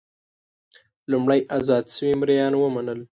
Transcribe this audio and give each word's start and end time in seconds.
لومړی 1.11 1.39
ازاد 1.57 1.85
شوي 1.95 2.13
مریان 2.21 2.53
ومنل. 2.57 2.99